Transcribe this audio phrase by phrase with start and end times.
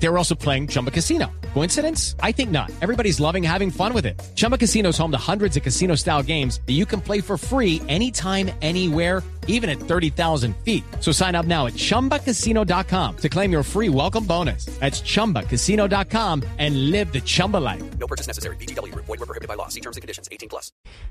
[0.00, 1.26] They were also playing Chumba Casino.
[1.54, 2.14] Coincidence?
[2.22, 2.70] I think not.
[2.80, 4.20] Everybody's loving having fun with it.
[4.36, 7.36] Chumba Casino is home to hundreds of casino style games that you can play for
[7.36, 10.84] free anytime, anywhere, even at 30,000 feet.
[11.00, 14.66] So sign up now at chumbacasino.com to claim your free welcome bonus.
[14.78, 17.82] That's chumbacasino.com and live the Chumba life.
[17.98, 18.56] No purchase necessary.
[18.56, 18.94] BGW.
[18.94, 19.68] Void were prohibited by law.
[19.68, 20.28] See terms and conditions.
[20.30, 20.70] 18 plus.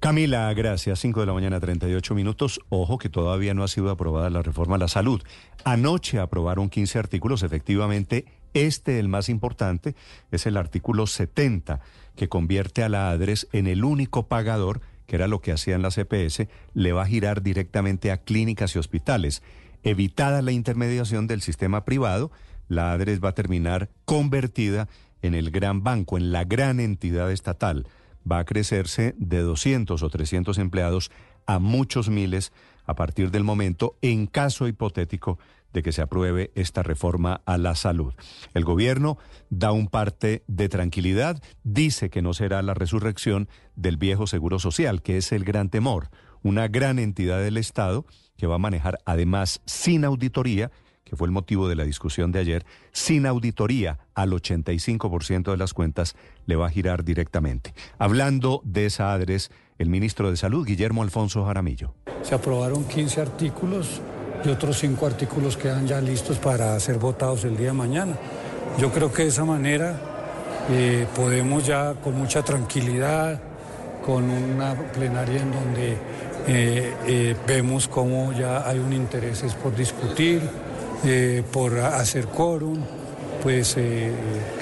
[0.00, 1.00] Camila, gracias.
[1.00, 2.60] 5 de la mañana, 38 minutos.
[2.68, 5.22] Ojo que todavía no ha sido aprobada la reforma a la salud.
[5.64, 7.42] Anoche aprobaron 15 artículos.
[7.42, 9.94] Efectivamente, este, el más importante,
[10.30, 11.80] es el artículo 70,
[12.16, 15.98] que convierte a la ADRES en el único pagador, que era lo que hacían las
[15.98, 19.42] EPS, le va a girar directamente a clínicas y hospitales.
[19.82, 22.30] Evitada la intermediación del sistema privado,
[22.68, 24.88] la ADRES va a terminar convertida
[25.22, 27.86] en el gran banco, en la gran entidad estatal.
[28.30, 31.10] Va a crecerse de 200 o 300 empleados
[31.46, 32.52] a muchos miles
[32.84, 35.38] a partir del momento, en caso hipotético
[35.72, 38.14] de que se apruebe esta reforma a la salud.
[38.54, 39.18] El gobierno
[39.50, 45.02] da un parte de tranquilidad, dice que no será la resurrección del viejo seguro social,
[45.02, 46.10] que es el gran temor,
[46.42, 50.70] una gran entidad del Estado que va a manejar además sin auditoría
[51.08, 55.72] que fue el motivo de la discusión de ayer, sin auditoría al 85% de las
[55.72, 57.72] cuentas le va a girar directamente.
[57.98, 61.94] Hablando de esa adres, el ministro de Salud, Guillermo Alfonso Jaramillo.
[62.22, 64.02] Se aprobaron 15 artículos
[64.44, 68.16] y otros 5 artículos quedan ya listos para ser votados el día de mañana.
[68.78, 69.98] Yo creo que de esa manera
[70.70, 73.40] eh, podemos ya con mucha tranquilidad,
[74.04, 75.92] con una plenaria en donde
[76.46, 80.40] eh, eh, vemos cómo ya hay un interés por discutir,
[81.52, 82.78] por hacer quórum,
[83.42, 84.12] pues eh,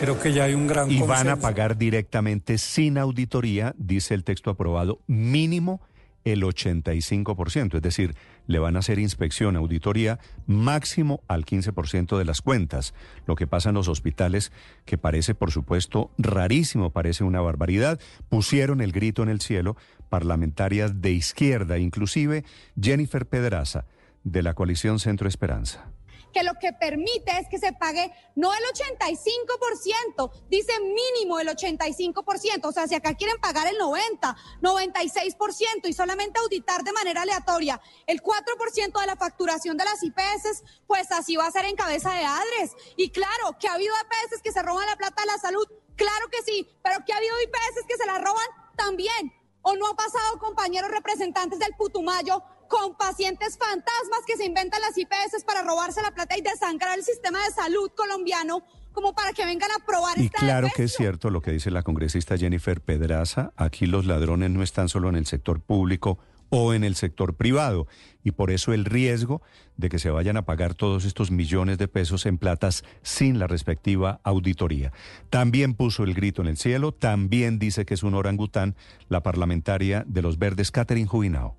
[0.00, 1.24] creo que ya hay un gran Y consenso.
[1.24, 5.80] van a pagar directamente sin auditoría, dice el texto aprobado, mínimo
[6.26, 8.16] el 85%, es decir,
[8.48, 12.94] le van a hacer inspección, auditoría máximo al 15% de las cuentas.
[13.26, 14.50] Lo que pasa en los hospitales,
[14.84, 19.76] que parece, por supuesto, rarísimo, parece una barbaridad, pusieron el grito en el cielo
[20.08, 22.44] parlamentarias de izquierda, inclusive
[22.80, 23.86] Jennifer Pedraza,
[24.24, 25.95] de la coalición Centro Esperanza
[26.36, 32.62] que lo que permite es que se pague no el 85%, dice mínimo el 85%,
[32.62, 37.80] o sea, si acá quieren pagar el 90, 96% y solamente auditar de manera aleatoria
[38.06, 42.12] el 4% de la facturación de las IPS, pues así va a ser en cabeza
[42.12, 42.72] de Adres.
[42.98, 45.66] Y claro, que ha habido IPS que se roban la plata de la salud,
[45.96, 49.32] claro que sí, pero que ha habido IPS que se la roban también.
[49.62, 54.96] ¿O no ha pasado, compañeros representantes del Putumayo, con pacientes fantasmas que se inventan las
[54.96, 58.62] IPS para robarse la plata y desangrar el sistema de salud colombiano
[58.92, 61.82] como para que vengan a probar Y claro que es cierto lo que dice la
[61.82, 66.18] congresista Jennifer Pedraza, aquí los ladrones no están solo en el sector público
[66.48, 67.86] o en el sector privado,
[68.22, 69.42] y por eso el riesgo
[69.76, 73.46] de que se vayan a pagar todos estos millones de pesos en platas sin la
[73.46, 74.92] respectiva auditoría.
[75.28, 78.76] También puso el grito en el cielo, también dice que es un orangután
[79.08, 81.56] la parlamentaria de los verdes, Catherine Jubinao.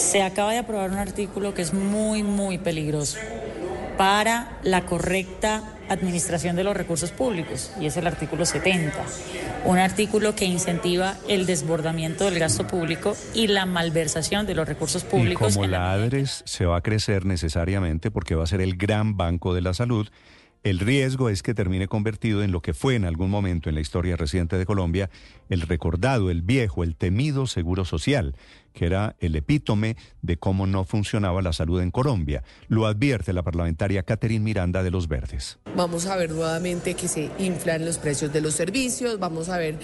[0.00, 3.18] Se acaba de aprobar un artículo que es muy, muy peligroso
[3.98, 8.94] para la correcta administración de los recursos públicos, y es el artículo 70,
[9.66, 15.02] un artículo que incentiva el desbordamiento del gasto público y la malversación de los recursos
[15.02, 15.52] Y públicos.
[15.52, 18.76] como en la la ADRES se va a crecer necesariamente porque va a ser el
[18.76, 20.08] gran banco de la salud,
[20.62, 23.80] el riesgo es que termine convertido en lo que fue en algún momento en la
[23.80, 25.08] historia reciente de Colombia
[25.48, 28.34] el recordado, el viejo, el temido seguro social,
[28.72, 32.42] que era el epítome de cómo no funcionaba la salud en Colombia.
[32.68, 35.58] Lo advierte la parlamentaria Catherine Miranda de Los Verdes.
[35.76, 39.76] Vamos a ver nuevamente que se inflan los precios de los servicios, vamos a ver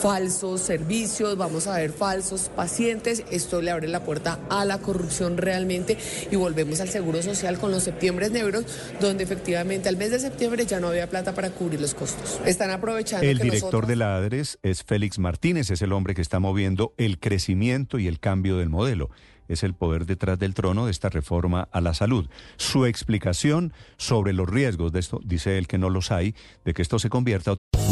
[0.00, 3.24] falsos servicios, vamos a ver falsos pacientes.
[3.30, 5.96] Esto le abre la puerta a la corrupción realmente
[6.30, 8.64] y volvemos al seguro social con los septiembres negros,
[9.00, 12.40] donde efectivamente al mes de septiembre ya no había plata para cubrir los costos.
[12.44, 16.14] Están aprovechando El que director nosotros- de la ADRES es Félix Martínez, es el hombre
[16.14, 19.10] que está moviendo el crecimiento y el cambio del modelo.
[19.48, 22.28] Es el poder detrás del trono de esta reforma a la salud.
[22.56, 26.34] Su explicación sobre los riesgos de esto, dice él que no los hay,
[26.64, 27.56] de que esto se convierta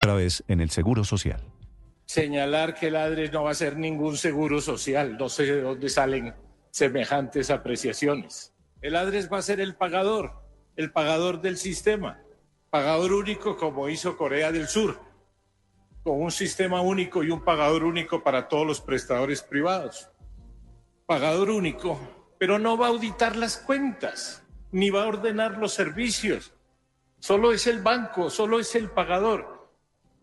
[0.00, 1.40] Otra vez en el seguro social.
[2.06, 5.18] señalar que el ADRES no va a ser ningún seguro social.
[5.18, 6.34] No sé de dónde salen
[6.70, 8.54] semejantes apreciaciones.
[8.80, 10.32] El ADRES va a ser el pagador,
[10.76, 12.22] el pagador del sistema,
[12.70, 15.00] pagador único como hizo Corea del Sur,
[16.02, 20.08] con un sistema único y un pagador único para todos los prestadores privados.
[21.04, 21.98] Pagador único,
[22.38, 26.54] pero no va a auditar las cuentas, ni va a ordenar los servicios.
[27.18, 29.57] Solo es el banco, solo es el pagador.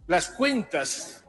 [0.08, 1.26] Las cuentas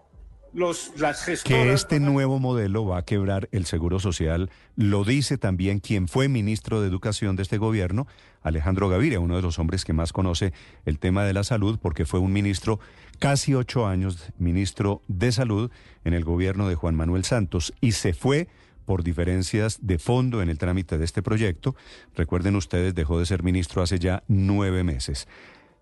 [0.52, 1.64] los, las gestoras...
[1.64, 6.28] Que este nuevo modelo va a quebrar el Seguro Social, lo dice también quien fue
[6.28, 8.06] ministro de Educación de este gobierno,
[8.42, 10.52] Alejandro Gaviria, uno de los hombres que más conoce
[10.84, 12.78] el tema de la salud, porque fue un ministro
[13.18, 15.70] casi ocho años, ministro de Salud
[16.04, 18.48] en el gobierno de Juan Manuel Santos, y se fue
[18.84, 21.74] por diferencias de fondo en el trámite de este proyecto.
[22.14, 25.26] Recuerden ustedes, dejó de ser ministro hace ya nueve meses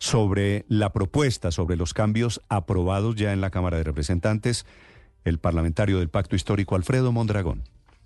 [0.05, 4.67] sobre la propuesta, sobre los cambios aprobados ya en la Cámara de Representantes,
[5.25, 7.63] el parlamentario del Pacto Histórico Alfredo Mondragón.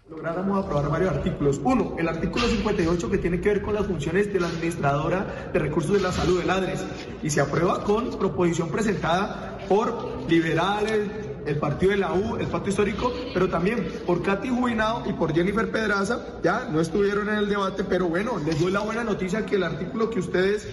[0.09, 1.61] Lográramos aprobar varios artículos.
[1.65, 5.59] Uno, el artículo 58 que tiene que ver con las funciones de la administradora de
[5.59, 6.87] recursos de la salud del ADRES
[7.25, 11.11] y se aprueba con proposición presentada por liberales,
[11.47, 15.35] el partido de la U, el Pacto Histórico, pero también por Katy Jubinado y por
[15.35, 19.45] Jennifer Pedraza, ya no estuvieron en el debate, pero bueno, les doy la buena noticia
[19.45, 20.69] que el artículo que ustedes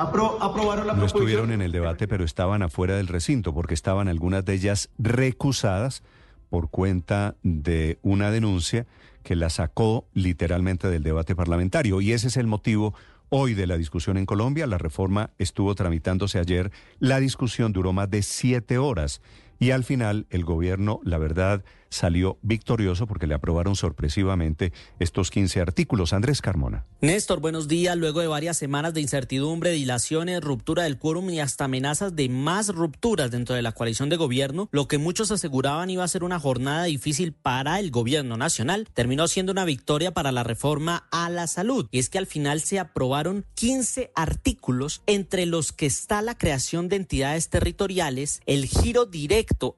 [0.00, 4.44] aprobaron la no estuvieron en el debate, pero estaban afuera del recinto porque estaban algunas
[4.44, 6.02] de ellas recusadas
[6.48, 8.86] por cuenta de una denuncia
[9.22, 12.00] que la sacó literalmente del debate parlamentario.
[12.00, 12.94] Y ese es el motivo
[13.28, 14.66] hoy de la discusión en Colombia.
[14.66, 16.72] La reforma estuvo tramitándose ayer.
[16.98, 19.20] La discusión duró más de siete horas
[19.60, 25.60] y al final el gobierno, la verdad, salió victorioso porque le aprobaron sorpresivamente estos 15
[25.60, 26.12] artículos.
[26.12, 26.86] Andrés Carmona.
[27.00, 27.96] Néstor, buenos días.
[27.96, 32.68] Luego de varias semanas de incertidumbre, dilaciones, ruptura del quórum y hasta amenazas de más
[32.68, 36.38] rupturas dentro de la coalición de gobierno, lo que muchos aseguraban iba a ser una
[36.38, 41.46] jornada difícil para el gobierno nacional, terminó siendo una victoria para la reforma a la
[41.46, 41.88] salud.
[41.90, 46.88] Y es que al final se aprobaron 15 artículos entre los que está la creación
[46.88, 49.06] de entidades territoriales, el giro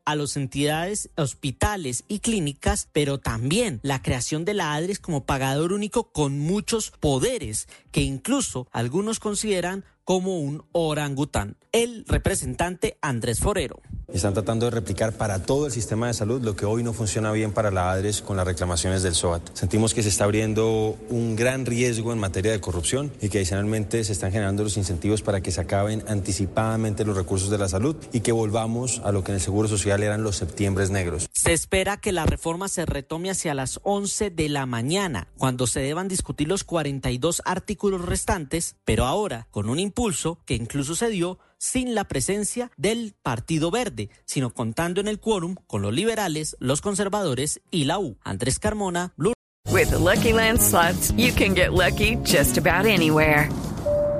[0.04, 5.72] a las entidades hospitales y clínicas, pero también la creación de la ADRES como pagador
[5.72, 11.56] único con muchos poderes que incluso algunos consideran como un orangután.
[11.72, 13.80] El representante Andrés Forero.
[14.12, 17.32] Están tratando de replicar para todo el sistema de salud lo que hoy no funciona
[17.32, 19.42] bien para la ADRES con las reclamaciones del SOAT.
[19.54, 24.04] Sentimos que se está abriendo un gran riesgo en materia de corrupción y que adicionalmente
[24.04, 27.96] se están generando los incentivos para que se acaben anticipadamente los recursos de la salud
[28.12, 31.30] y que volvamos a lo que en el Seguro Social eran los septiembres negros.
[31.32, 35.80] Se espera que la reforma se retome hacia las 11 de la mañana, cuando se
[35.80, 41.38] deban discutir los 42 artículos restantes, pero ahora con un impulso que incluso se dio
[41.62, 46.80] sin la presencia del Partido Verde, sino contando en el quórum con los liberales, los
[46.80, 48.18] conservadores y la U.
[48.24, 49.34] Andrés Carmona, Blue.
[49.70, 53.48] With the Lucky Land slots, you can get lucky just about anywhere.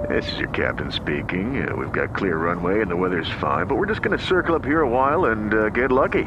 [0.08, 1.66] This is your captain speaking.
[1.66, 4.54] Uh, we've got clear runway and the weather's fine, but we're just going to circle
[4.54, 6.24] up here a while and uh, get lucky.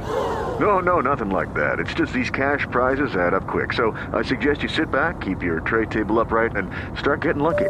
[0.60, 1.80] No, no, nothing like that.
[1.80, 3.74] It's just these cash prizes add up quick.
[3.74, 7.70] So I suggest you sit back, keep your tray table upright, and start getting lucky.